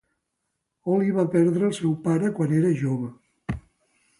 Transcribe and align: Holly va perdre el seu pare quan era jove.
Holly 0.87 1.11
va 1.17 1.25
perdre 1.35 1.63
el 1.67 1.75
seu 1.81 1.93
pare 2.07 2.33
quan 2.39 2.57
era 2.63 2.73
jove. 2.81 3.59